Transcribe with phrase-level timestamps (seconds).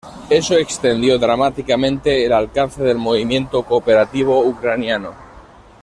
[0.31, 5.13] Esto extendió dramáticamente el alcance del movimiento cooperativo ucraniano.